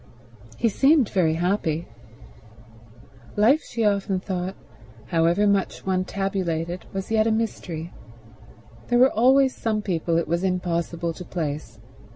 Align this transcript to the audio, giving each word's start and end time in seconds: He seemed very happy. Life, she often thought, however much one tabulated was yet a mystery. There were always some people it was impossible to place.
He 0.57 0.67
seemed 0.67 1.09
very 1.09 1.35
happy. 1.35 1.87
Life, 3.35 3.63
she 3.63 3.85
often 3.85 4.19
thought, 4.19 4.55
however 5.09 5.45
much 5.45 5.85
one 5.85 6.05
tabulated 6.05 6.85
was 6.91 7.11
yet 7.11 7.27
a 7.27 7.31
mystery. 7.31 7.93
There 8.87 8.97
were 8.97 9.11
always 9.13 9.55
some 9.55 9.83
people 9.83 10.17
it 10.17 10.27
was 10.27 10.43
impossible 10.43 11.13
to 11.13 11.23
place. 11.23 11.79